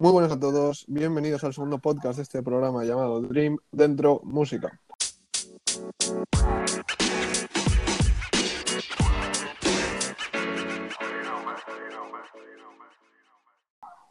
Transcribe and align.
Muy 0.00 0.10
buenas 0.10 0.32
a 0.32 0.40
todos, 0.40 0.84
bienvenidos 0.88 1.44
al 1.44 1.54
segundo 1.54 1.78
podcast 1.78 2.16
de 2.16 2.24
este 2.24 2.42
programa 2.42 2.82
llamado 2.82 3.20
Dream 3.20 3.58
Dentro 3.70 4.20
Música. 4.24 4.80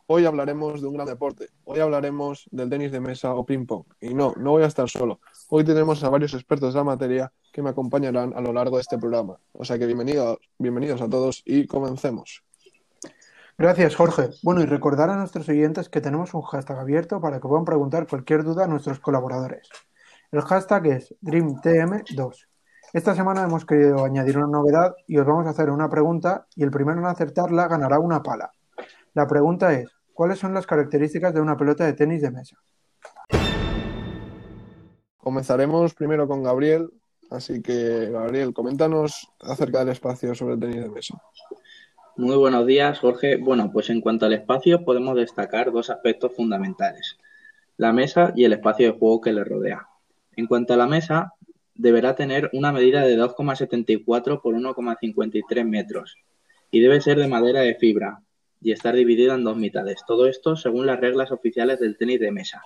Hoy 0.08 0.26
hablaremos 0.26 0.82
de 0.82 0.88
un 0.88 0.94
gran 0.94 1.08
deporte, 1.08 1.50
hoy 1.66 1.82
hablaremos 1.82 2.48
del 2.50 2.70
tenis 2.70 2.94
de 2.94 3.02
mesa 3.02 3.36
o 3.36 3.46
ping-pong. 3.46 3.84
Y 4.00 4.14
no, 4.14 4.34
no 4.38 4.52
voy 4.52 4.64
a 4.64 4.68
estar 4.68 4.90
solo. 4.90 5.20
Hoy 5.50 5.66
tenemos 5.66 6.02
a 6.06 6.10
varios 6.10 6.34
expertos 6.34 6.74
de 6.74 6.80
la 6.80 6.86
materia 6.86 7.34
que 7.52 7.62
me 7.62 7.72
acompañarán 7.72 8.34
a 8.38 8.40
lo 8.40 8.54
largo 8.54 8.78
de 8.78 8.84
este 8.84 8.98
programa. 8.98 9.38
O 9.52 9.66
sea 9.66 9.78
que 9.78 9.86
bienvenidos, 9.86 10.38
bienvenidos 10.58 11.02
a 11.02 11.10
todos 11.10 11.42
y 11.44 11.68
comencemos. 11.68 12.42
Gracias, 13.58 13.96
Jorge. 13.96 14.30
Bueno, 14.42 14.62
y 14.62 14.66
recordar 14.66 15.12
a 15.12 15.16
nuestros 15.16 15.48
oyentes 15.48 15.88
que 15.88 16.02
tenemos 16.02 16.34
un 16.34 16.42
hashtag 16.42 16.80
abierto 16.80 17.22
para 17.22 17.40
que 17.40 17.48
puedan 17.48 17.66
preguntar 17.66 18.08
cualquier 18.08 18.44
duda 18.44 18.66
a 18.66 18.68
nuestros 18.68 19.00
colaboradores. 19.00 19.70
El 20.32 20.42
hashtag 20.42 20.88
es 20.88 21.16
DreamTM2. 21.22 22.48
Esta 22.94 23.14
semana 23.14 23.44
hemos 23.44 23.66
querido 23.66 24.04
añadir 24.04 24.38
una 24.38 24.48
novedad 24.48 24.96
y 25.08 25.18
os 25.20 25.26
vamos 25.28 25.46
a 25.46 25.52
hacer 25.52 25.70
una 25.70 25.88
pregunta 25.88 26.48
y 26.56 26.64
el 26.64 26.72
primero 26.72 27.00
en 27.00 27.06
acertarla 27.06 27.68
ganará 27.68 28.00
una 28.00 28.24
pala. 28.24 28.52
La 29.14 29.28
pregunta 29.28 29.72
es, 29.74 29.88
¿cuáles 30.14 30.40
son 30.40 30.56
las 30.56 30.66
características 30.66 31.34
de 31.36 31.42
una 31.42 31.56
pelota 31.56 31.86
de 31.86 31.94
tenis 31.94 32.24
de 32.24 32.32
mesa? 32.32 32.58
Comenzaremos 35.18 35.94
primero 35.94 36.28
con 36.28 36.42
Gabriel, 36.42 36.90
así 37.30 37.62
que 37.62 38.10
Gabriel, 38.10 38.54
coméntanos 38.54 39.32
acerca 39.42 39.80
del 39.80 39.90
espacio 39.90 40.34
sobre 40.34 40.58
tenis 40.58 40.82
de 40.84 40.90
mesa. 40.90 41.22
Muy 42.16 42.36
buenos 42.36 42.68
días, 42.68 43.00
Jorge. 43.00 43.38
Bueno, 43.38 43.72
pues 43.72 43.90
en 43.90 44.00
cuanto 44.00 44.28
al 44.28 44.34
espacio 44.34 44.86
podemos 44.86 45.16
destacar 45.16 45.72
dos 45.72 45.90
aspectos 45.90 46.36
fundamentales, 46.36 47.18
la 47.76 47.92
mesa 47.92 48.34
y 48.36 48.44
el 48.44 48.54
espacio 48.54 48.92
de 48.92 49.00
juego 49.00 49.20
que 49.20 49.34
le 49.34 49.44
rodea. 49.44 49.88
En 50.36 50.46
cuanto 50.46 50.74
a 50.74 50.78
la 50.78 50.86
mesa, 50.86 51.34
deberá 51.74 52.14
tener 52.14 52.52
una 52.54 52.72
medida 52.72 53.02
de 53.02 53.18
2,74 53.18 54.42
por 54.42 54.54
1,53 54.54 55.66
metros 55.66 56.18
y 56.70 56.82
debe 56.82 57.02
ser 57.02 57.18
de 57.18 57.28
madera 57.28 57.62
de 57.62 57.74
fibra, 57.74 58.22
y 58.64 58.72
estar 58.72 58.96
dividida 58.96 59.34
en 59.34 59.44
dos 59.44 59.58
mitades. 59.58 60.04
Todo 60.08 60.28
esto 60.28 60.56
según 60.56 60.86
las 60.86 61.00
reglas 61.00 61.32
oficiales 61.32 61.80
del 61.80 61.98
tenis 61.98 62.20
de 62.20 62.32
mesa. 62.32 62.64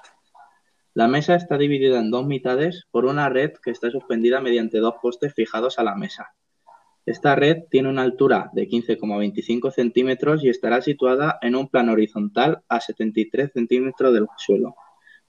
La 0.93 1.07
mesa 1.07 1.35
está 1.35 1.57
dividida 1.57 1.99
en 1.99 2.11
dos 2.11 2.27
mitades 2.27 2.85
por 2.91 3.05
una 3.05 3.29
red 3.29 3.53
que 3.63 3.71
está 3.71 3.89
suspendida 3.91 4.41
mediante 4.41 4.79
dos 4.79 4.95
postes 5.01 5.33
fijados 5.33 5.79
a 5.79 5.83
la 5.83 5.95
mesa. 5.95 6.33
Esta 7.07 7.35
red 7.35 7.63
tiene 7.71 7.87
una 7.87 8.01
altura 8.01 8.49
de 8.51 8.67
15,25 8.67 9.71
centímetros 9.71 10.43
y 10.43 10.49
estará 10.49 10.81
situada 10.81 11.39
en 11.41 11.55
un 11.55 11.69
plano 11.69 11.93
horizontal 11.93 12.63
a 12.67 12.81
73 12.81 13.49
centímetros 13.53 14.13
del 14.13 14.27
suelo. 14.35 14.75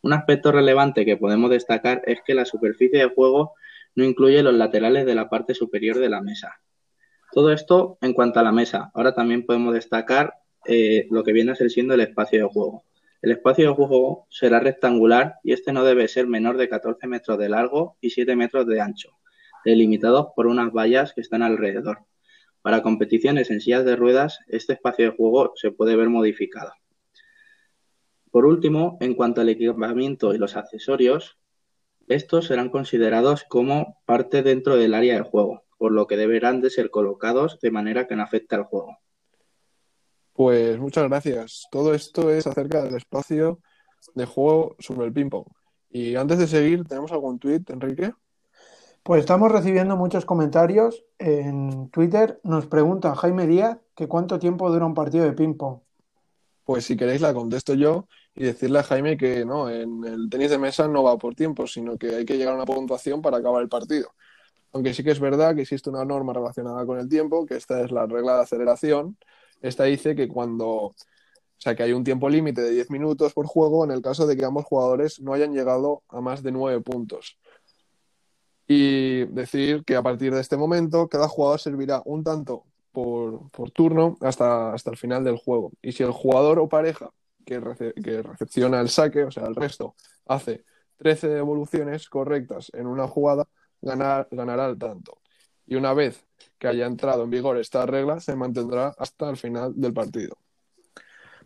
Un 0.02 0.12
aspecto 0.12 0.50
relevante 0.50 1.04
que 1.04 1.16
podemos 1.16 1.50
destacar 1.50 2.02
es 2.04 2.18
que 2.26 2.34
la 2.34 2.44
superficie 2.44 2.98
de 2.98 3.08
juego 3.08 3.52
no 3.94 4.02
incluye 4.02 4.42
los 4.42 4.54
laterales 4.54 5.06
de 5.06 5.14
la 5.14 5.30
parte 5.30 5.54
superior 5.54 6.00
de 6.00 6.08
la 6.08 6.20
mesa. 6.20 6.60
Todo 7.30 7.52
esto 7.52 7.96
en 8.00 8.12
cuanto 8.12 8.40
a 8.40 8.42
la 8.42 8.50
mesa. 8.50 8.90
Ahora 8.92 9.14
también 9.14 9.46
podemos 9.46 9.72
destacar 9.72 10.34
eh, 10.66 11.06
lo 11.10 11.22
que 11.22 11.32
viene 11.32 11.52
a 11.52 11.54
ser 11.54 11.70
siendo 11.70 11.94
el 11.94 12.00
espacio 12.00 12.40
de 12.40 12.52
juego. 12.52 12.82
El 13.22 13.30
espacio 13.30 13.68
de 13.68 13.74
juego 13.76 14.26
será 14.30 14.58
rectangular 14.58 15.36
y 15.44 15.52
este 15.52 15.72
no 15.72 15.84
debe 15.84 16.08
ser 16.08 16.26
menor 16.26 16.56
de 16.56 16.68
14 16.68 17.06
metros 17.06 17.38
de 17.38 17.48
largo 17.48 17.96
y 18.00 18.10
7 18.10 18.34
metros 18.34 18.66
de 18.66 18.80
ancho, 18.80 19.16
delimitados 19.68 20.28
por 20.34 20.46
unas 20.46 20.72
vallas 20.72 21.12
que 21.12 21.20
están 21.20 21.42
alrededor. 21.42 22.06
Para 22.62 22.82
competiciones 22.82 23.50
en 23.50 23.60
sillas 23.60 23.84
de 23.84 23.96
ruedas, 23.96 24.40
este 24.46 24.72
espacio 24.72 25.04
de 25.04 25.16
juego 25.16 25.52
se 25.56 25.70
puede 25.70 25.94
ver 25.96 26.08
modificado. 26.08 26.72
Por 28.30 28.46
último, 28.46 28.96
en 29.00 29.14
cuanto 29.14 29.40
al 29.40 29.48
equipamiento 29.48 30.34
y 30.34 30.38
los 30.38 30.56
accesorios, 30.56 31.38
estos 32.08 32.46
serán 32.46 32.70
considerados 32.70 33.44
como 33.44 33.98
parte 34.06 34.42
dentro 34.42 34.76
del 34.76 34.94
área 34.94 35.14
de 35.14 35.22
juego, 35.22 35.64
por 35.76 35.92
lo 35.92 36.06
que 36.06 36.16
deberán 36.16 36.60
de 36.60 36.70
ser 36.70 36.90
colocados 36.90 37.58
de 37.60 37.70
manera 37.70 38.06
que 38.06 38.16
no 38.16 38.22
afecte 38.22 38.54
al 38.54 38.64
juego. 38.64 38.98
Pues 40.32 40.78
muchas 40.78 41.08
gracias. 41.08 41.66
Todo 41.70 41.94
esto 41.94 42.30
es 42.30 42.46
acerca 42.46 42.82
del 42.82 42.96
espacio 42.96 43.60
de 44.14 44.24
juego 44.24 44.76
sobre 44.78 45.06
el 45.06 45.12
ping-pong. 45.12 45.46
Y 45.90 46.16
antes 46.16 46.38
de 46.38 46.46
seguir, 46.46 46.84
¿tenemos 46.84 47.12
algún 47.12 47.38
tweet, 47.38 47.62
Enrique? 47.68 48.12
Pues 49.08 49.20
estamos 49.20 49.50
recibiendo 49.50 49.96
muchos 49.96 50.26
comentarios 50.26 51.02
en 51.18 51.88
Twitter. 51.88 52.40
Nos 52.42 52.66
pregunta 52.66 53.14
Jaime 53.14 53.46
Díaz 53.46 53.78
que 53.96 54.06
cuánto 54.06 54.38
tiempo 54.38 54.70
dura 54.70 54.84
un 54.84 54.92
partido 54.92 55.24
de 55.24 55.32
ping-pong. 55.32 55.78
Pues 56.62 56.84
si 56.84 56.94
queréis 56.94 57.22
la 57.22 57.32
contesto 57.32 57.72
yo 57.72 58.06
y 58.34 58.44
decirle 58.44 58.80
a 58.80 58.82
Jaime 58.82 59.16
que 59.16 59.46
no, 59.46 59.70
en 59.70 60.04
el 60.04 60.28
tenis 60.28 60.50
de 60.50 60.58
mesa 60.58 60.88
no 60.88 61.04
va 61.04 61.16
por 61.16 61.34
tiempo, 61.34 61.66
sino 61.66 61.96
que 61.96 62.16
hay 62.16 62.26
que 62.26 62.36
llegar 62.36 62.52
a 62.52 62.56
una 62.56 62.66
puntuación 62.66 63.22
para 63.22 63.38
acabar 63.38 63.62
el 63.62 63.70
partido. 63.70 64.10
Aunque 64.74 64.92
sí 64.92 65.02
que 65.02 65.12
es 65.12 65.20
verdad 65.20 65.54
que 65.54 65.62
existe 65.62 65.88
una 65.88 66.04
norma 66.04 66.34
relacionada 66.34 66.84
con 66.84 66.98
el 66.98 67.08
tiempo, 67.08 67.46
que 67.46 67.56
esta 67.56 67.80
es 67.80 67.90
la 67.90 68.04
regla 68.04 68.34
de 68.34 68.42
aceleración, 68.42 69.16
esta 69.62 69.84
dice 69.84 70.14
que 70.16 70.28
cuando, 70.28 70.68
o 70.68 70.94
sea, 71.56 71.74
que 71.74 71.82
hay 71.82 71.94
un 71.94 72.04
tiempo 72.04 72.28
límite 72.28 72.60
de 72.60 72.72
10 72.72 72.90
minutos 72.90 73.32
por 73.32 73.46
juego 73.46 73.84
en 73.84 73.90
el 73.90 74.02
caso 74.02 74.26
de 74.26 74.36
que 74.36 74.44
ambos 74.44 74.66
jugadores 74.66 75.18
no 75.18 75.32
hayan 75.32 75.54
llegado 75.54 76.02
a 76.10 76.20
más 76.20 76.42
de 76.42 76.52
9 76.52 76.82
puntos. 76.82 77.38
Y 78.68 79.24
decir 79.26 79.82
que 79.84 79.96
a 79.96 80.02
partir 80.02 80.34
de 80.34 80.40
este 80.40 80.56
momento 80.56 81.08
cada 81.08 81.26
jugador 81.26 81.58
servirá 81.58 82.02
un 82.04 82.22
tanto 82.22 82.64
por, 82.92 83.70
turno 83.72 84.16
hasta, 84.20 84.72
hasta 84.72 84.90
el 84.90 84.96
final 84.96 85.24
del 85.24 85.38
juego. 85.38 85.72
Y 85.82 85.92
si 85.92 86.02
el 86.02 86.12
jugador 86.12 86.58
o 86.58 86.68
pareja 86.68 87.10
que, 87.44 87.60
que 88.02 88.22
recepciona 88.22 88.80
el 88.80 88.90
saque, 88.90 89.24
o 89.24 89.30
sea, 89.30 89.46
el 89.46 89.54
resto, 89.54 89.94
hace 90.26 90.64
13 90.98 91.28
devoluciones 91.28 92.08
correctas 92.08 92.70
en 92.74 92.86
una 92.86 93.08
jugada, 93.08 93.46
ganar, 93.80 94.28
ganará 94.30 94.66
el 94.66 94.78
tanto. 94.78 95.18
Y 95.66 95.76
una 95.76 95.94
vez 95.94 96.26
que 96.58 96.68
haya 96.68 96.86
entrado 96.86 97.24
en 97.24 97.30
vigor 97.30 97.56
esta 97.58 97.86
regla 97.86 98.20
se 98.20 98.36
mantendrá 98.36 98.94
hasta 98.98 99.30
el 99.30 99.36
final 99.36 99.72
del 99.76 99.92
partido. 99.92 100.36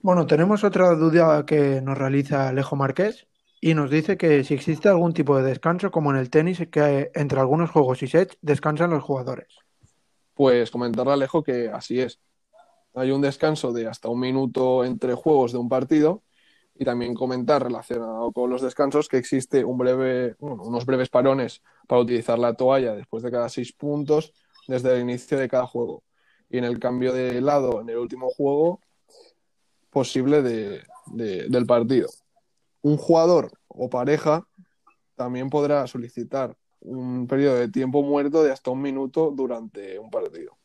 Bueno, 0.00 0.27
tenemos 0.27 0.65
otra 0.65 0.94
duda 0.94 1.44
que 1.47 1.81
nos 1.81 1.97
realiza 1.97 2.49
Alejo 2.49 2.75
Marqués 2.77 3.27
y 3.64 3.74
nos 3.74 3.90
dice 3.92 4.16
que 4.16 4.42
si 4.42 4.54
existe 4.54 4.88
algún 4.88 5.14
tipo 5.14 5.36
de 5.36 5.44
descanso, 5.44 5.92
como 5.92 6.10
en 6.10 6.16
el 6.16 6.30
tenis, 6.30 6.66
que 6.68 7.12
entre 7.14 7.38
algunos 7.38 7.70
juegos 7.70 8.02
y 8.02 8.08
sets 8.08 8.36
descansan 8.42 8.90
los 8.90 9.04
jugadores. 9.04 9.56
Pues 10.34 10.72
comentarle 10.72 11.12
Alejo 11.12 11.44
que 11.44 11.68
así 11.68 12.00
es. 12.00 12.18
Hay 12.92 13.12
un 13.12 13.20
descanso 13.20 13.72
de 13.72 13.86
hasta 13.86 14.08
un 14.08 14.18
minuto 14.18 14.84
entre 14.84 15.14
juegos 15.14 15.52
de 15.52 15.58
un 15.58 15.68
partido 15.68 16.24
y 16.74 16.84
también 16.84 17.14
comentar 17.14 17.62
relacionado 17.62 18.32
con 18.32 18.50
los 18.50 18.62
descansos 18.62 19.06
que 19.06 19.18
existe 19.18 19.64
un 19.64 19.78
breve, 19.78 20.34
unos 20.40 20.84
breves 20.84 21.08
parones 21.08 21.62
para 21.86 22.00
utilizar 22.02 22.40
la 22.40 22.54
toalla 22.54 22.96
después 22.96 23.22
de 23.22 23.30
cada 23.30 23.48
seis 23.48 23.72
puntos 23.72 24.32
desde 24.66 24.92
el 24.96 25.02
inicio 25.02 25.38
de 25.38 25.48
cada 25.48 25.68
juego. 25.68 26.02
Y 26.50 26.58
en 26.58 26.64
el 26.64 26.80
cambio 26.80 27.12
de 27.12 27.40
lado 27.40 27.80
en 27.80 27.90
el 27.90 27.98
último 27.98 28.28
juego 28.28 28.80
posible 29.88 30.42
de, 30.42 30.82
del 31.14 31.64
partido. 31.64 32.08
Un 32.82 32.97
jugador 32.97 33.50
o 33.69 33.88
pareja 33.88 34.47
también 35.15 35.50
podrá 35.50 35.87
solicitar 35.87 36.56
un 36.81 37.26
periodo 37.26 37.56
de 37.56 37.69
tiempo 37.69 38.03
muerto 38.03 38.43
de 38.43 38.50
hasta 38.50 38.70
un 38.70 38.82
minuto 38.82 39.32
durante 39.34 39.98
un 39.98 40.10
partido. 40.10 40.56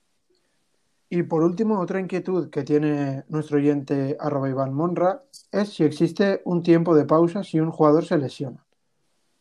Y 1.10 1.24
por 1.24 1.42
último, 1.42 1.80
otra 1.80 2.02
inquietud 2.02 2.50
que 2.50 2.64
tiene 2.64 3.24
nuestro 3.30 3.58
oyente 3.58 4.18
arroba 4.20 4.50
Iván 4.50 4.74
Monra 4.74 5.24
es 5.52 5.70
si 5.70 5.84
existe 5.84 6.42
un 6.44 6.64
tiempo 6.64 6.96
de 6.96 7.06
pausa 7.06 7.44
si 7.44 7.60
un 7.60 7.72
jugador 7.72 8.06
se 8.06 8.18
lesiona. 8.18 8.66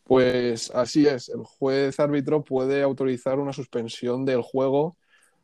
Pues 0.04 0.70
así 0.70 1.06
es, 1.06 1.28
el 1.28 1.42
juez 1.42 1.98
árbitro 1.98 2.44
puede 2.44 2.82
autorizar 2.82 3.40
una 3.40 3.52
suspensión 3.52 4.24
del 4.24 4.42
juego 4.42 4.96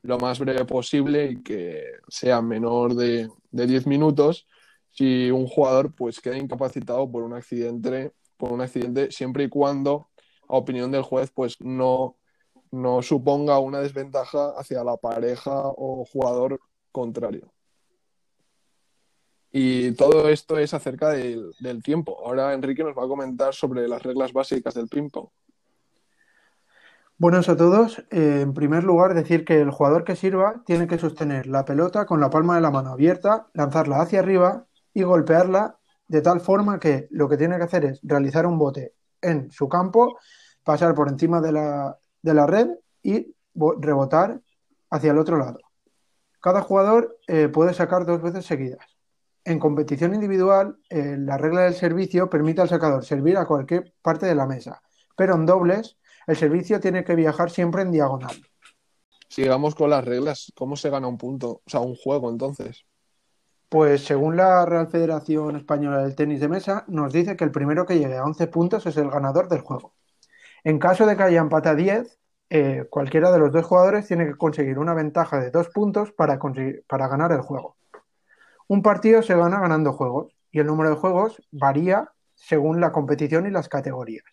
lo 0.03 0.19
más 0.19 0.39
breve 0.39 0.65
posible 0.65 1.33
y 1.33 1.43
que 1.43 1.85
sea 2.09 2.43
menor 2.43 2.95
de, 2.95 3.29
de 3.51 3.67
10 3.67 3.87
minutos 3.87 4.47
si 4.93 5.31
un 5.31 5.47
jugador 5.47 5.95
pues 5.95 6.21
queda 6.21 6.37
incapacitado 6.37 7.11
por 7.11 7.23
un 7.23 7.33
accidente, 7.33 8.13
por 8.37 8.53
un 8.53 8.61
accidente 8.61 9.11
siempre 9.11 9.45
y 9.45 9.49
cuando, 9.49 10.11
a 10.49 10.57
opinión 10.57 10.91
del 10.93 11.03
juez, 11.03 11.31
pues 11.31 11.61
no, 11.61 12.17
no 12.71 13.03
suponga 13.03 13.59
una 13.59 13.81
desventaja 13.81 14.51
hacia 14.59 14.85
la 14.85 14.97
pareja 14.97 15.53
o 15.53 16.05
jugador 16.05 16.61
contrario. 16.91 17.53
Y 19.51 19.93
todo 19.93 20.29
esto 20.29 20.59
es 20.59 20.73
acerca 20.73 21.11
del, 21.11 21.83
tiempo. 21.83 22.19
Ahora 22.25 22.55
Enrique 22.55 22.83
nos 22.83 22.97
va 22.97 23.05
a 23.05 23.09
comentar 23.09 23.55
sobre 23.55 23.87
las 23.87 24.03
reglas 24.03 24.33
básicas 24.33 24.73
del 24.75 24.89
ping-pong. 24.89 25.29
Buenos 27.19 27.51
a 27.51 27.57
todos. 27.57 27.99
Eh, 28.11 28.41
en 28.43 28.55
primer 28.55 28.83
lugar, 28.83 29.13
decir 29.15 29.45
que 29.45 29.61
el 29.61 29.71
jugador 29.71 30.05
que 30.05 30.17
sirva 30.17 30.63
tiene 30.65 30.87
que 30.87 30.99
sostener 30.99 31.47
la 31.47 31.67
pelota 31.67 32.07
con 32.07 32.19
la 32.19 32.31
palma 32.31 32.55
de 32.55 32.63
la 32.63 32.71
mano 32.71 32.91
abierta, 32.91 33.49
lanzarla 33.53 34.01
hacia 34.01 34.21
arriba 34.21 34.67
y 34.95 35.03
golpearla 35.03 35.79
de 36.09 36.21
tal 36.21 36.41
forma 36.41 36.79
que 36.79 37.09
lo 37.11 37.29
que 37.29 37.37
tiene 37.37 37.57
que 37.57 37.65
hacer 37.65 37.85
es 37.85 38.01
realizar 38.03 38.47
un 38.47 38.59
bote 38.59 38.95
en 39.21 39.51
su 39.51 39.69
campo, 39.69 40.19
pasar 40.63 40.95
por 40.95 41.09
encima 41.09 41.41
de 41.41 41.53
la, 41.53 41.97
de 42.21 42.35
la 42.35 42.47
red 42.47 42.69
y 43.03 43.35
rebotar 43.55 44.41
hacia 44.91 45.13
el 45.13 45.19
otro 45.19 45.39
lado. 45.39 45.59
Cada 46.41 46.61
jugador 46.61 47.19
eh, 47.29 47.49
puede 47.49 47.73
sacar 47.73 48.05
dos 48.05 48.21
veces 48.21 48.45
seguidas. 48.45 48.85
En 49.45 49.59
competición 49.59 50.15
individual, 50.15 50.77
eh, 50.89 51.17
la 51.19 51.39
regla 51.39 51.63
del 51.63 51.75
servicio 51.75 52.29
permite 52.29 52.61
al 52.61 52.69
sacador 52.69 53.05
servir 53.05 53.37
a 53.37 53.47
cualquier 53.47 53.95
parte 54.03 54.27
de 54.27 54.35
la 54.35 54.47
mesa, 54.47 54.83
pero 55.17 55.35
en 55.35 55.47
dobles, 55.47 55.97
el 56.27 56.37
servicio 56.37 56.79
tiene 56.79 57.05
que 57.05 57.15
viajar 57.15 57.51
siempre 57.51 57.83
en 57.83 57.91
diagonal. 57.91 58.37
Sigamos 59.29 59.75
con 59.75 59.91
las 59.91 60.05
reglas. 60.05 60.53
¿Cómo 60.55 60.77
se 60.77 60.91
gana 60.91 61.09
un 61.09 61.17
punto? 61.17 61.63
O 61.65 61.71
sea, 61.71 61.81
un 61.81 61.97
juego 61.97 62.31
entonces. 62.31 62.85
Pues 63.73 64.05
según 64.05 64.37
la 64.37 64.67
Real 64.67 64.89
Federación 64.89 65.57
Española 65.57 66.03
del 66.03 66.15
Tenis 66.15 66.41
de 66.41 66.49
Mesa, 66.49 66.85
nos 66.89 67.11
dice 67.11 67.39
que 67.39 67.45
el 67.45 67.51
primero 67.51 67.87
que 67.87 67.99
llegue 67.99 68.19
a 68.19 68.25
11 68.27 68.47
puntos 68.49 68.85
es 68.85 68.99
el 68.99 69.09
ganador 69.09 69.49
del 69.49 69.63
juego. 69.63 69.95
En 70.63 70.79
caso 70.79 71.07
de 71.07 71.17
que 71.17 71.23
haya 71.23 71.41
empate 71.41 71.71
a 71.71 71.75
10, 71.75 72.19
eh, 72.51 72.85
cualquiera 72.91 73.33
de 73.33 73.39
los 73.39 73.51
dos 73.51 73.65
jugadores 73.65 74.07
tiene 74.07 74.27
que 74.27 74.37
conseguir 74.37 74.79
una 74.79 74.93
ventaja 74.93 75.41
de 75.41 75.51
dos 75.51 75.71
puntos 75.71 76.13
para, 76.13 76.39
para 76.87 77.09
ganar 77.09 77.33
el 77.33 77.41
juego. 77.41 77.79
Un 78.69 78.83
partido 78.83 79.23
se 79.23 79.37
gana 79.37 79.59
ganando 79.59 79.95
juegos 79.95 80.37
y 80.51 80.59
el 80.59 80.67
número 80.67 80.91
de 80.91 80.97
juegos 80.97 81.41
varía 81.51 82.13
según 82.35 82.79
la 82.79 82.93
competición 82.93 83.47
y 83.47 83.51
las 83.51 83.71
categorías. 83.71 84.27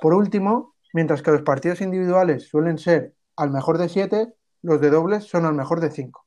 Por 0.00 0.12
último, 0.12 0.74
mientras 0.92 1.22
que 1.22 1.30
los 1.30 1.42
partidos 1.42 1.82
individuales 1.82 2.48
suelen 2.48 2.78
ser 2.78 3.14
al 3.36 3.52
mejor 3.52 3.78
de 3.78 3.88
7, 3.88 4.34
los 4.62 4.80
de 4.80 4.90
dobles 4.90 5.22
son 5.22 5.44
al 5.44 5.54
mejor 5.54 5.78
de 5.78 5.92
5. 5.92 6.25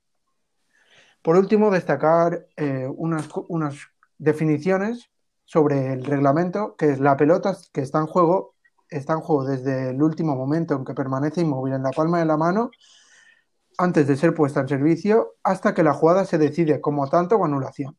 Por 1.21 1.35
último, 1.35 1.69
destacar 1.69 2.47
eh, 2.55 2.87
unas, 2.95 3.27
unas 3.47 3.75
definiciones 4.17 5.09
sobre 5.45 5.93
el 5.93 6.05
reglamento, 6.05 6.75
que 6.77 6.91
es 6.91 6.99
la 6.99 7.17
pelota 7.17 7.57
que 7.73 7.81
está 7.81 7.99
en 7.99 8.07
juego, 8.07 8.55
está 8.89 9.13
en 9.13 9.21
juego 9.21 9.45
desde 9.45 9.89
el 9.89 10.01
último 10.01 10.35
momento 10.35 10.75
en 10.75 10.85
que 10.85 10.93
permanece 10.93 11.41
inmóvil 11.41 11.73
en 11.73 11.83
la 11.83 11.91
palma 11.91 12.19
de 12.19 12.25
la 12.25 12.37
mano 12.37 12.71
antes 13.77 14.07
de 14.07 14.17
ser 14.17 14.33
puesta 14.33 14.59
en 14.59 14.67
servicio 14.67 15.35
hasta 15.43 15.73
que 15.73 15.83
la 15.83 15.93
jugada 15.93 16.25
se 16.25 16.37
decide 16.37 16.81
como 16.81 17.09
tanto 17.09 17.37
o 17.37 17.45
anulación. 17.45 17.97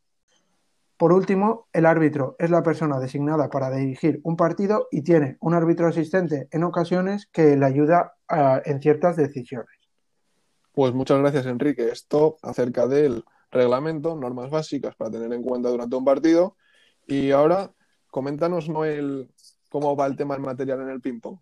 Por 0.97 1.15
último, 1.15 1.67
el 1.73 1.87
árbitro 1.87 2.37
es 2.39 2.51
la 2.51 2.63
persona 2.63 3.01
designada 3.01 3.49
para 3.49 3.71
dirigir 3.71 4.21
un 4.23 4.37
partido 4.37 4.89
y 4.91 5.03
tiene 5.03 5.39
un 5.41 5.55
árbitro 5.55 5.87
asistente 5.89 6.47
en 6.51 6.63
ocasiones 6.63 7.27
que 7.33 7.57
le 7.57 7.65
ayuda 7.65 8.17
en 8.67 8.83
ciertas 8.83 9.17
decisiones. 9.17 9.80
Pues 10.73 10.95
muchas 10.95 11.19
gracias, 11.19 11.47
Enrique. 11.47 11.89
Esto 11.89 12.39
acerca 12.43 12.87
del 12.87 13.25
reglamento, 13.51 14.15
normas 14.17 14.51
básicas 14.51 14.95
para 14.95 15.11
tener 15.11 15.33
en 15.33 15.43
cuenta 15.43 15.69
durante 15.69 15.97
un 15.97 16.05
partido. 16.05 16.57
Y 17.07 17.33
ahora, 17.33 17.73
coméntanos, 18.09 18.69
Noel, 18.69 19.29
cómo 19.69 19.97
va 19.97 20.07
el 20.07 20.17
tema 20.17 20.35
del 20.35 20.45
material 20.45 20.83
en 20.83 20.91
el 20.91 21.01
ping-pong. 21.01 21.39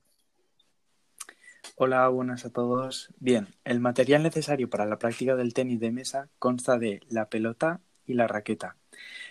Hola, 1.76 2.08
buenas 2.08 2.44
a 2.44 2.50
todos. 2.50 3.14
Bien, 3.20 3.48
el 3.64 3.80
material 3.80 4.22
necesario 4.22 4.68
para 4.68 4.86
la 4.86 4.98
práctica 4.98 5.36
del 5.36 5.54
tenis 5.54 5.78
de 5.78 5.92
mesa 5.92 6.28
consta 6.38 6.78
de 6.78 7.00
la 7.08 7.28
pelota 7.28 7.80
y 8.04 8.14
la 8.14 8.26
raqueta. 8.26 8.76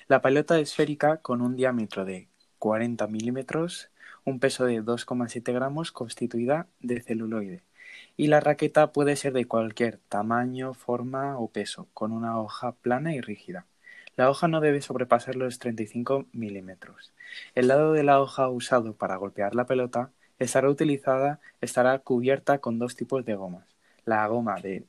La 0.07 0.21
pelota 0.21 0.57
esférica 0.59 1.17
con 1.17 1.41
un 1.41 1.55
diámetro 1.55 2.05
de 2.05 2.29
40 2.59 3.07
milímetros, 3.07 3.89
un 4.23 4.39
peso 4.39 4.65
de 4.65 4.81
2,7 4.81 5.53
gramos 5.53 5.91
constituida 5.91 6.67
de 6.79 7.01
celuloide. 7.01 7.66
Y 8.15 8.27
la 8.27 8.39
raqueta 8.39 8.91
puede 8.91 9.15
ser 9.15 9.33
de 9.33 9.45
cualquier 9.45 9.97
tamaño, 10.09 10.73
forma 10.73 11.37
o 11.39 11.49
peso, 11.49 11.87
con 11.93 12.11
una 12.11 12.39
hoja 12.39 12.73
plana 12.73 13.13
y 13.13 13.21
rígida. 13.21 13.65
La 14.15 14.29
hoja 14.29 14.47
no 14.47 14.61
debe 14.61 14.81
sobrepasar 14.81 15.35
los 15.35 15.59
35 15.59 16.25
milímetros. 16.31 17.13
El 17.55 17.67
lado 17.67 17.93
de 17.93 18.03
la 18.03 18.19
hoja 18.19 18.49
usado 18.49 18.93
para 18.93 19.15
golpear 19.17 19.53
la 19.55 19.65
pelota 19.67 20.11
estará 20.39 20.69
utilizada, 20.69 21.39
estará 21.61 21.99
cubierta 21.99 22.59
con 22.59 22.79
dos 22.79 22.95
tipos 22.95 23.25
de 23.25 23.35
gomas. 23.35 23.67
La 24.05 24.25
goma 24.27 24.59
de 24.59 24.85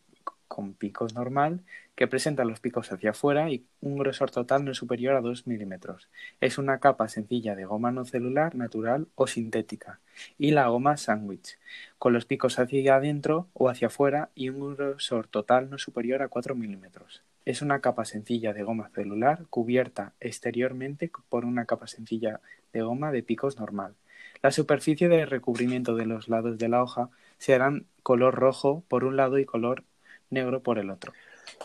con 0.49 0.75
picos 0.75 1.15
normal, 1.15 1.63
que 1.95 2.09
presenta 2.09 2.45
los 2.45 2.61
picos 2.61 2.91
hacia 2.91 3.11
afuera 3.11 3.51
y 3.51 3.65
un 3.81 3.99
grosor 3.99 4.31
total 4.31 4.65
no 4.65 4.75
superior 4.75 5.15
a 5.15 5.21
2 5.21 5.47
milímetros. 5.47 6.09
Es 6.41 6.59
una 6.59 6.79
capa 6.79 7.09
sencilla 7.09 7.55
de 7.55 7.65
goma 7.65 7.93
no 7.93 8.05
celular, 8.05 8.55
natural 8.55 9.09
o 9.15 9.27
sintética. 9.27 10.01
Y 10.39 10.51
la 10.53 10.69
goma 10.69 10.97
sándwich, 10.97 11.59
con 11.99 12.13
los 12.13 12.25
picos 12.25 12.59
hacia 12.59 12.97
adentro 12.97 13.49
o 13.53 13.69
hacia 13.69 13.89
afuera 13.89 14.31
y 14.35 14.49
un 14.49 14.75
grosor 14.75 15.27
total 15.29 15.71
no 15.71 15.79
superior 15.79 16.23
a 16.23 16.29
4 16.29 16.55
milímetros. 16.55 17.23
Es 17.45 17.63
una 17.63 17.81
capa 17.81 18.05
sencilla 18.05 18.53
de 18.53 18.63
goma 18.63 18.91
celular 18.91 19.47
cubierta 19.49 20.13
exteriormente 20.21 21.11
por 21.29 21.45
una 21.45 21.65
capa 21.65 21.87
sencilla 21.87 22.41
de 22.73 22.83
goma 22.83 23.11
de 23.11 23.23
picos 23.23 23.59
normal. 23.59 23.95
La 24.43 24.53
superficie 24.53 25.09
de 25.09 25.27
recubrimiento 25.27 25.97
de 25.97 26.07
los 26.07 26.29
lados 26.29 26.59
de 26.59 26.69
la 26.69 26.83
hoja 26.83 27.09
serán 27.39 27.87
color 28.03 28.35
rojo 28.35 28.85
por 28.89 29.05
un 29.05 29.17
lado 29.17 29.39
y 29.39 29.45
color 29.45 29.83
negro 30.31 30.63
por 30.63 30.79
el 30.79 30.91
otro. 30.91 31.13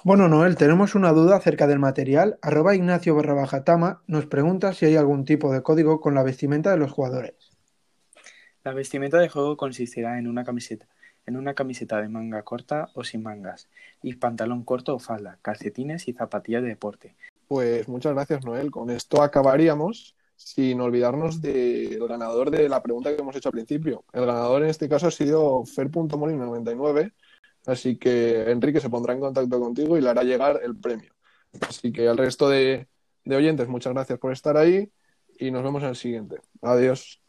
Bueno, 0.03 0.27
Noel, 0.27 0.55
tenemos 0.55 0.95
una 0.95 1.11
duda 1.11 1.37
acerca 1.37 1.67
del 1.67 1.79
material. 1.79 2.37
Arroba 2.41 2.75
Ignacio 2.75 3.15
barra 3.15 3.33
baja 3.33 3.63
Tama 3.63 4.01
nos 4.07 4.25
pregunta 4.25 4.73
si 4.73 4.85
hay 4.85 4.95
algún 4.95 5.25
tipo 5.25 5.51
de 5.53 5.61
código 5.61 6.01
con 6.01 6.15
la 6.15 6.23
vestimenta 6.23 6.71
de 6.71 6.77
los 6.77 6.91
jugadores. 6.91 7.35
La 8.63 8.73
vestimenta 8.73 9.19
de 9.19 9.29
juego 9.29 9.57
consistirá 9.57 10.17
en 10.19 10.27
una 10.27 10.45
camiseta, 10.45 10.87
en 11.25 11.35
una 11.35 11.53
camiseta 11.53 12.01
de 12.01 12.07
manga 12.07 12.43
corta 12.43 12.89
o 12.93 13.03
sin 13.03 13.21
mangas, 13.21 13.69
y 14.01 14.13
pantalón 14.15 14.63
corto 14.63 14.95
o 14.95 14.99
falda, 14.99 15.37
calcetines 15.41 16.07
y 16.07 16.13
zapatillas 16.13 16.63
de 16.63 16.69
deporte. 16.69 17.15
Pues 17.47 17.87
muchas 17.87 18.13
gracias, 18.13 18.45
Noel. 18.45 18.71
Con 18.71 18.89
esto 18.89 19.21
acabaríamos 19.21 20.15
sin 20.35 20.81
olvidarnos 20.81 21.41
del 21.41 22.07
ganador 22.07 22.51
de 22.51 22.67
la 22.67 22.81
pregunta 22.81 23.13
que 23.13 23.21
hemos 23.21 23.35
hecho 23.35 23.49
al 23.49 23.53
principio. 23.53 24.03
El 24.13 24.25
ganador 24.25 24.63
en 24.63 24.69
este 24.69 24.89
caso 24.89 25.07
ha 25.07 25.11
sido 25.11 25.63
Fer.molino99 25.65 27.11
Así 27.65 27.97
que 27.97 28.51
Enrique 28.51 28.79
se 28.79 28.89
pondrá 28.89 29.13
en 29.13 29.19
contacto 29.19 29.59
contigo 29.59 29.97
y 29.97 30.01
le 30.01 30.09
hará 30.09 30.23
llegar 30.23 30.59
el 30.63 30.75
premio. 30.75 31.13
Así 31.61 31.91
que 31.91 32.07
al 32.07 32.17
resto 32.17 32.49
de, 32.49 32.87
oyentes, 33.25 33.67
muchas 33.67 33.93
gracias 33.93 34.19
por 34.19 34.33
estar 34.33 34.57
ahí 34.57 34.91
y 35.39 35.51
nos 35.51 35.63
vemos 35.63 35.81
en 35.83 35.89
el 35.89 35.95
siguiente. 35.95 36.37
Adiós. 36.61 37.22